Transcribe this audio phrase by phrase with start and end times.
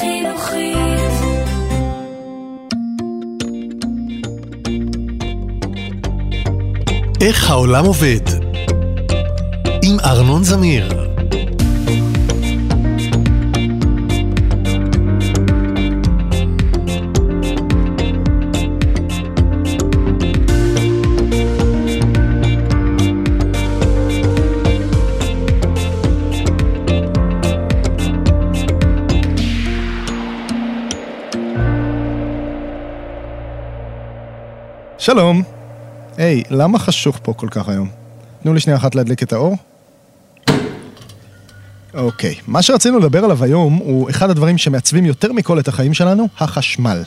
[0.00, 1.10] חינוכית.
[7.20, 8.20] איך העולם עובד?
[9.82, 11.09] עם ארנון זמיר.
[35.10, 35.42] שלום.
[36.16, 37.88] היי, למה חשוך פה כל כך היום?
[38.42, 39.56] תנו לי שנייה אחת להדליק את האור.
[41.94, 46.28] אוקיי, מה שרצינו לדבר עליו היום הוא אחד הדברים שמעצבים יותר מכל את החיים שלנו,
[46.38, 47.02] החשמל.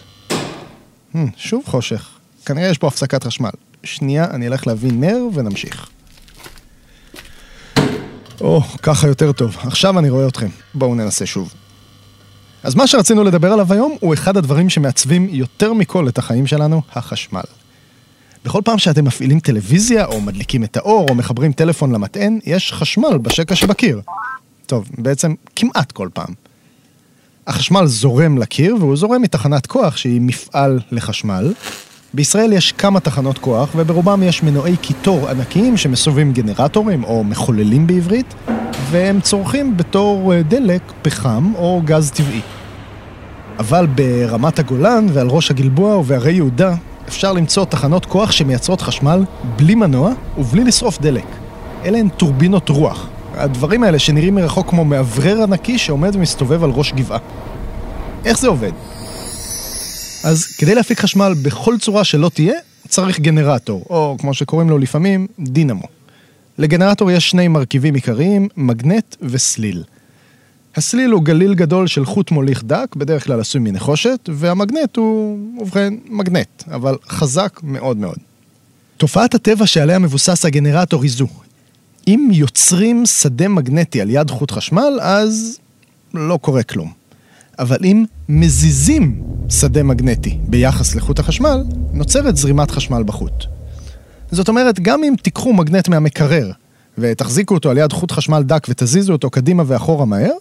[1.13, 2.09] Hmm, שוב חושך.
[2.45, 3.49] כנראה יש פה הפסקת חשמל.
[3.83, 5.89] שנייה, אני אלך להביא נר ונמשיך.
[8.41, 9.57] או, ככה יותר טוב.
[9.63, 10.49] עכשיו אני רואה אתכם.
[10.73, 11.53] בואו ננסה שוב.
[12.63, 16.81] אז מה שרצינו לדבר עליו היום הוא אחד הדברים שמעצבים יותר מכל את החיים שלנו,
[16.91, 17.62] החשמל.
[18.45, 23.17] בכל פעם שאתם מפעילים טלוויזיה, או מדליקים את האור, או מחברים טלפון למטען, יש חשמל
[23.17, 24.01] בשקע שבקיר.
[24.65, 26.33] טוב, בעצם כמעט כל פעם.
[27.47, 31.53] החשמל זורם לקיר, והוא זורם מתחנת כוח שהיא מפעל לחשמל.
[32.13, 38.33] בישראל יש כמה תחנות כוח, וברובם יש מנועי קיטור ענקיים שמסובבים גנרטורים, או מחוללים בעברית,
[38.89, 42.41] והם צורכים בתור אה, דלק, פחם או גז טבעי.
[43.59, 46.75] אבל ברמת הגולן ועל ראש הגלבוע ובהרי יהודה
[47.07, 49.23] אפשר למצוא תחנות כוח שמייצרות חשמל
[49.55, 51.25] בלי מנוע ובלי לשרוף דלק.
[51.85, 53.07] אלה הן טורבינות רוח.
[53.33, 57.19] הדברים האלה שנראים מרחוק כמו מאוורר ענקי שעומד ומסתובב על ראש גבעה.
[58.25, 58.71] איך זה עובד?
[60.23, 62.53] אז כדי להפיק חשמל בכל צורה שלא תהיה,
[62.87, 65.87] צריך גנרטור, או כמו שקוראים לו לפעמים, דינמו.
[66.57, 69.83] לגנרטור יש שני מרכיבים עיקריים, מגנט וסליל.
[70.75, 75.93] הסליל הוא גליל גדול של חוט מוליך דק, בדרך כלל עשוי מנחושת, והמגנט הוא, ובכן,
[76.09, 78.17] מגנט, אבל חזק מאוד מאוד.
[78.97, 81.27] תופעת הטבע שעליה מבוסס הגנרטור היא זו.
[82.07, 85.59] אם יוצרים שדה מגנטי על יד חוט חשמל, אז
[86.13, 86.91] לא קורה כלום.
[87.59, 93.45] אבל אם מזיזים שדה מגנטי ביחס לחוט החשמל, נוצרת זרימת חשמל בחוט.
[94.31, 96.51] זאת אומרת, גם אם תיקחו מגנט מהמקרר
[96.97, 100.31] ותחזיקו אותו על יד חוט חשמל דק ותזיזו אותו קדימה ואחורה מהר,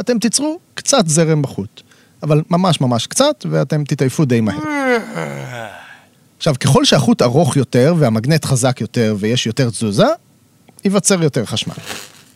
[0.00, 1.82] אתם תיצרו קצת זרם בחוט.
[2.22, 4.58] אבל ממש ממש קצת, ואתם תתעייפו די מהר.
[6.38, 10.06] עכשיו, ככל שהחוט ארוך יותר והמגנט חזק יותר ויש יותר תזוזה,
[10.84, 11.74] ייווצר יותר חשמל.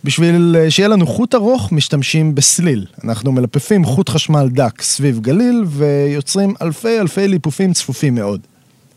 [0.04, 2.86] בשביל אה, שיהיה לנו חוט ארוך, משתמשים בסליל.
[3.04, 8.40] אנחנו מלפפים חוט חשמל דק סביב גליל ויוצרים אלפי אלפי ליפופים צפופים מאוד.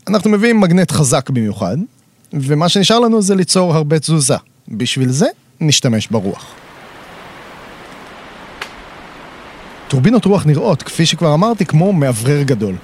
[0.07, 1.77] אנחנו מביאים מגנט חזק במיוחד,
[2.33, 4.37] ומה שנשאר לנו זה ליצור הרבה תזוזה.
[4.67, 5.27] בשביל זה
[5.61, 6.45] נשתמש ברוח.
[9.95, 12.75] טורבינות רוח נראות, כפי שכבר אמרתי, כמו מאוורר גדול.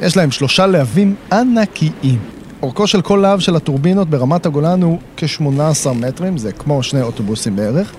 [0.00, 2.18] יש להם שלושה להבים ענקיים.
[2.62, 7.56] אורכו של כל להב של הטורבינות ברמת הגולן הוא כ-18 מטרים, זה כמו שני אוטובוסים
[7.56, 7.92] בערך.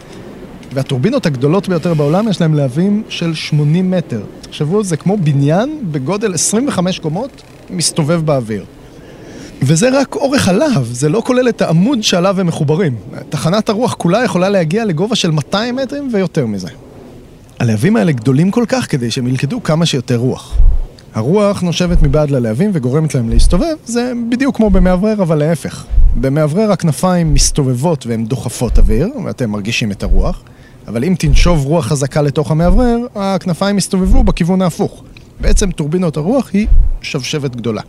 [0.73, 4.21] והטורבינות הגדולות ביותר בעולם יש להם להבים של 80 מטר.
[4.41, 8.65] תחשבו, זה כמו בניין בגודל 25 קומות, מסתובב באוויר.
[9.61, 12.95] וזה רק אורך הלהב, זה לא כולל את העמוד שעליו הם מחוברים.
[13.29, 16.69] תחנת הרוח כולה יכולה להגיע לגובה של 200 מטרים ויותר מזה.
[17.59, 20.57] הלהבים האלה גדולים כל כך כדי שהם ילכדו כמה שיותר רוח.
[21.13, 25.85] הרוח נושבת מבעד ללהבים וגורמת להם להסתובב, זה בדיוק כמו במאוורר, אבל להפך.
[26.15, 30.41] במאוורר הכנפיים מסתובבות והן דוחפות אוויר, ואתם מרגישים את הרוח,
[30.87, 35.03] אבל אם תנשוב רוח חזקה לתוך המאוורר, הכנפיים יסתובבו בכיוון ההפוך.
[35.41, 36.67] בעצם טורבינות הרוח היא
[37.01, 37.81] שבשבת גדולה.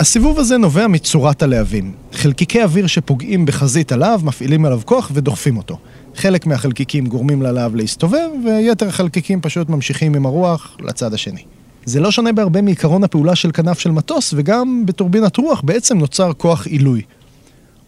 [0.00, 1.92] הסיבוב הזה נובע מצורת הלהבים.
[2.12, 5.78] חלקיקי אוויר שפוגעים בחזית הלהב מפעילים עליו כוח ודוחפים אותו.
[6.14, 11.42] חלק מהחלקיקים גורמים ללהב להסתובב, ויתר החלקיקים פשוט ממשיכים עם הרוח לצד השני.
[11.84, 16.32] זה לא שונה בהרבה מעיקרון הפעולה של כנף של מטוס, וגם בטורבינת רוח בעצם נוצר
[16.32, 17.02] כוח עילוי.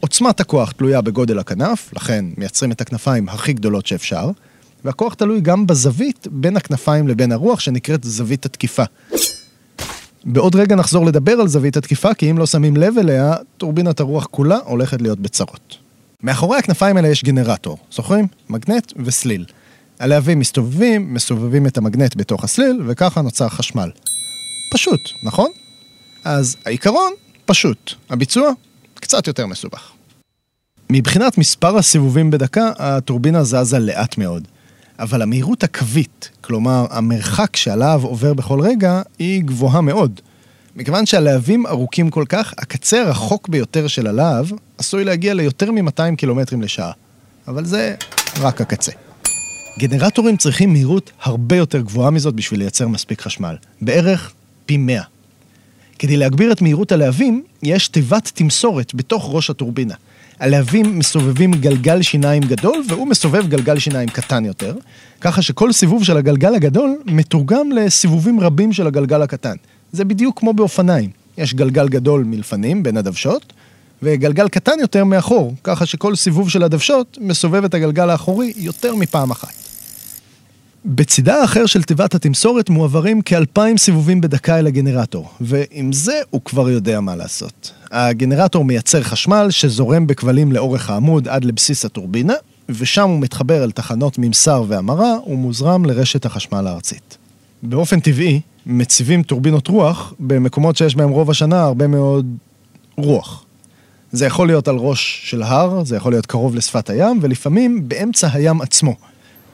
[0.00, 4.30] עוצמת הכוח תלויה בגודל הכנף, לכן מייצרים את הכנפיים הכי גדולות שאפשר,
[4.84, 8.82] והכוח תלוי גם בזווית בין הכנפיים לבין הרוח, שנקראת זווית התקיפה.
[10.24, 14.26] בעוד רגע נחזור לדבר על זווית התקיפה, כי אם לא שמים לב אליה, טורבינת הרוח
[14.30, 15.81] כולה הולכת להיות בצרות.
[16.22, 18.26] מאחורי הכנפיים האלה יש גנרטור, זוכרים?
[18.48, 19.44] מגנט וסליל.
[19.98, 23.90] הלהבים מסתובבים, מסובבים את המגנט בתוך הסליל, וככה נוצר חשמל.
[24.72, 25.50] פשוט, נכון?
[26.24, 27.12] אז העיקרון,
[27.44, 27.92] פשוט.
[28.10, 28.52] הביצוע,
[28.94, 29.90] קצת יותר מסובך.
[30.90, 34.48] מבחינת מספר הסיבובים בדקה, הטורבינה זזה לאט מאוד.
[34.98, 40.20] אבל המהירות הקווית, כלומר המרחק שהלהב עובר בכל רגע, היא גבוהה מאוד.
[40.76, 44.46] מכיוון שהלהבים ארוכים כל כך, הקצה הרחוק ביותר של הלהב
[44.78, 46.92] עשוי להגיע ליותר מ-200 קילומטרים לשעה.
[47.48, 47.94] אבל זה
[48.40, 48.92] רק הקצה.
[49.78, 54.32] גנרטורים צריכים מהירות הרבה יותר גבוהה מזאת בשביל לייצר מספיק חשמל, בערך
[54.66, 55.02] פי 100.
[55.98, 59.94] כדי להגביר את מהירות הלהבים, יש תיבת תמסורת בתוך ראש הטורבינה.
[60.40, 64.76] הלהבים מסובבים גלגל שיניים גדול, והוא מסובב גלגל שיניים קטן יותר,
[65.20, 69.56] ככה שכל סיבוב של הגלגל הגדול מתורגם לסיבובים רבים של הגלגל הקטן.
[69.92, 71.10] זה בדיוק כמו באופניים.
[71.38, 73.52] יש גלגל גדול מלפנים, בין הדוושות,
[74.02, 79.30] וגלגל קטן יותר מאחור, ככה שכל סיבוב של הדוושות מסובב את הגלגל האחורי יותר מפעם
[79.30, 79.52] אחת.
[80.84, 86.70] בצידה האחר של תיבת התמסורת מועברים כאלפיים סיבובים בדקה אל הגנרטור, ועם זה הוא כבר
[86.70, 87.72] יודע מה לעשות.
[87.90, 92.34] הגנרטור מייצר חשמל שזורם בכבלים לאורך העמוד עד לבסיס הטורבינה,
[92.68, 97.16] ושם הוא מתחבר אל תחנות ממסר והמרה ומוזרם לרשת החשמל הארצית.
[97.62, 102.26] באופן טבעי, מציבים טורבינות רוח במקומות שיש בהם רוב השנה הרבה מאוד
[102.96, 103.44] רוח.
[104.12, 108.28] זה יכול להיות על ראש של הר, זה יכול להיות קרוב לשפת הים, ולפעמים באמצע
[108.32, 108.94] הים עצמו.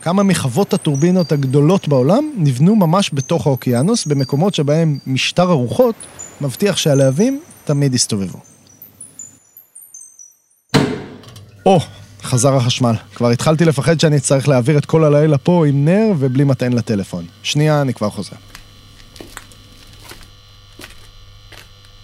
[0.03, 5.95] כמה מחוות הטורבינות הגדולות בעולם נבנו ממש בתוך האוקיינוס, במקומות שבהם משטר הרוחות
[6.41, 8.39] מבטיח שהלהבים תמיד יסתובבו.
[11.67, 11.81] או,
[12.23, 12.95] חזר החשמל.
[13.15, 17.25] כבר התחלתי לפחד שאני אצטרך להעביר את כל הלילה פה עם נר ובלי מטען לטלפון.
[17.43, 18.37] שנייה, אני כבר חוזר.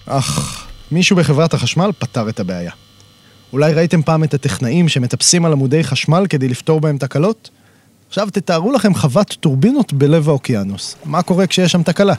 [0.07, 2.71] אך, מישהו בחברת החשמל פתר את הבעיה.
[3.53, 7.51] אולי ראיתם פעם את הטכנאים שמטפסים על עמודי חשמל כדי לפתור בהם תקלות?
[8.09, 10.97] עכשיו תתארו לכם חוות טורבינות בלב האוקיינוס.
[11.05, 12.15] מה קורה כשיש שם תקלה?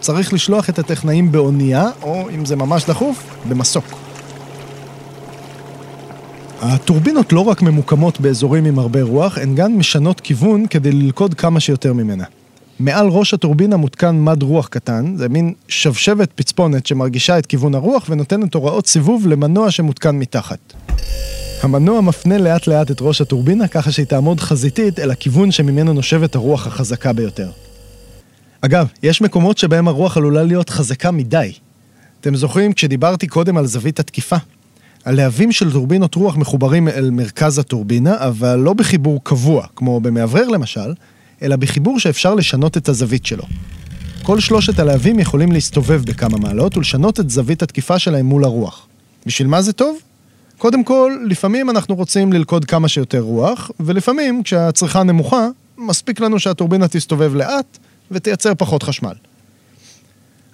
[0.00, 3.84] צריך לשלוח את הטכנאים באונייה, או אם זה ממש דחוף, במסוק.
[6.60, 11.60] הטורבינות לא רק ממוקמות באזורים עם הרבה רוח, הן גם משנות כיוון כדי ללכוד כמה
[11.60, 12.24] שיותר ממנה.
[12.80, 18.06] מעל ראש הטורבינה מותקן מד רוח קטן, זה מין שבשבת פצפונת שמרגישה את כיוון הרוח
[18.08, 20.58] ונותנת הוראות סיבוב למנוע שמותקן מתחת.
[21.62, 26.34] המנוע מפנה לאט לאט את ראש הטורבינה ככה שהיא תעמוד חזיתית אל הכיוון שממנו נושבת
[26.34, 27.50] הרוח החזקה ביותר.
[28.60, 31.52] אגב, יש מקומות שבהם הרוח עלולה להיות חזקה מדי.
[32.20, 34.36] אתם זוכרים כשדיברתי קודם על זווית התקיפה?
[35.04, 40.92] הלהבים של טורבינות רוח מחוברים אל מרכז הטורבינה, אבל לא בחיבור קבוע, כמו במאוורר למשל,
[41.42, 43.44] אלא בחיבור שאפשר לשנות את הזווית שלו.
[44.22, 48.86] כל שלושת הלהבים יכולים להסתובב בכמה מעלות ולשנות את זווית התקיפה שלהם מול הרוח.
[49.26, 49.98] בשביל מה זה טוב?
[50.58, 55.48] קודם כל, לפעמים אנחנו רוצים ללכוד כמה שיותר רוח, ולפעמים, כשהצריכה נמוכה,
[55.78, 57.78] מספיק לנו שהטורבינה תסתובב לאט
[58.10, 59.14] ותייצר פחות חשמל.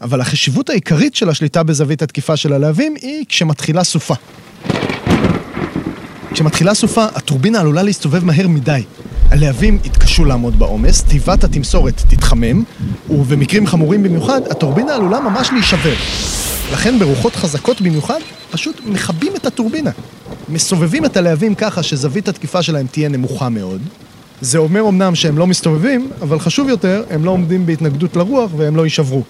[0.00, 4.14] אבל החשיבות העיקרית של השליטה בזווית התקיפה של הלהבים היא כשמתחילה סופה.
[6.32, 8.82] כשמתחילה סופה, הטורבינה עלולה להסתובב מהר מדי.
[9.34, 12.64] הלהבים יתקשו לעמוד בעומס, תיבת התמסורת תתחמם,
[13.10, 15.94] ובמקרים חמורים במיוחד, הטורבינה עלולה ממש להישבר.
[16.72, 18.18] לכן ברוחות חזקות במיוחד,
[18.50, 19.90] פשוט מכבים את הטורבינה.
[20.48, 23.82] מסובבים את הלהבים ככה שזווית התקיפה שלהם תהיה נמוכה מאוד.
[24.40, 28.76] זה אומר אמנם שהם לא מסתובבים, אבל חשוב יותר, הם לא עומדים בהתנגדות לרוח והם
[28.76, 29.22] לא יישברו.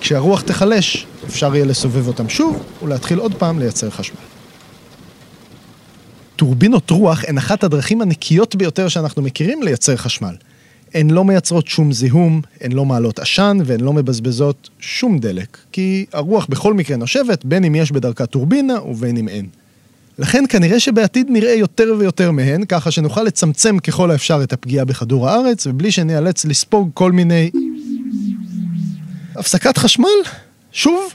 [0.00, 4.35] כשהרוח תיחלש, אפשר יהיה לסובב אותם שוב ולהתחיל עוד פעם לייצר חשמל.
[6.36, 10.34] טורבינות רוח הן אחת הדרכים הנקיות ביותר שאנחנו מכירים לייצר חשמל.
[10.94, 16.06] הן לא מייצרות שום זיהום, הן לא מעלות עשן והן לא מבזבזות שום דלק, כי
[16.12, 19.46] הרוח בכל מקרה נושבת, בין אם יש בדרכה טורבינה ובין אם אין.
[20.18, 25.28] לכן כנראה שבעתיד נראה יותר ויותר מהן, ככה שנוכל לצמצם ככל האפשר את הפגיעה בכדור
[25.28, 27.50] הארץ, ובלי שניאלץ לספוג כל מיני...
[29.36, 30.08] הפסקת חשמל?
[30.72, 31.14] שוב?